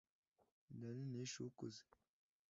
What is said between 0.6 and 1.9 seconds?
Inda nini yishe ukuze